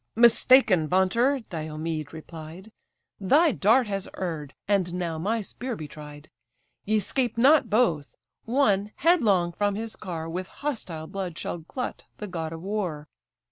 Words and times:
"Mistaken 0.15 0.87
vaunter! 0.87 1.41
(Diomed 1.51 2.11
replied;) 2.11 2.71
Thy 3.19 3.51
dart 3.51 3.85
has 3.85 4.09
erred, 4.17 4.55
and 4.67 4.95
now 4.95 5.19
my 5.19 5.41
spear 5.41 5.75
be 5.75 5.87
tried; 5.87 6.27
Ye 6.85 6.97
'scape 6.97 7.37
not 7.37 7.69
both; 7.69 8.15
one, 8.45 8.93
headlong 8.95 9.51
from 9.51 9.75
his 9.75 9.95
car, 9.95 10.27
With 10.27 10.47
hostile 10.47 11.05
blood 11.05 11.37
shall 11.37 11.59
glut 11.59 12.05
the 12.17 12.25
god 12.25 12.51
of 12.51 12.63
war." 12.63 13.09